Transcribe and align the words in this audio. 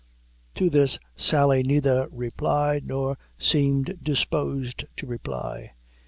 To 0.55 0.67
this 0.71 0.97
Sally 1.15 1.61
neither 1.61 2.07
replied, 2.09 2.87
nor 2.87 3.19
seemed 3.37 3.99
disposed 4.01 4.85
to 4.97 5.05
reply. 5.05 5.73